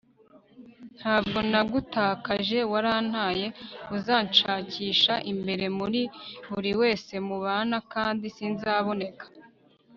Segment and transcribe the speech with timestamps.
[0.99, 3.45] ntabwo nagutakaje, warantaye
[3.95, 6.01] uzanshakisha imbere muri
[6.51, 9.25] buri wese mubana kandi sinzaboneka